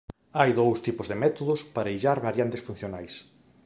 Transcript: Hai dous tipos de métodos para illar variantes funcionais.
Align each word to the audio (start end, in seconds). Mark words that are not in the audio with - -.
Hai 0.39 0.51
dous 0.59 0.79
tipos 0.87 1.07
de 1.11 1.19
métodos 1.23 1.59
para 1.75 1.93
illar 1.97 2.19
variantes 2.27 2.65
funcionais. 2.67 3.13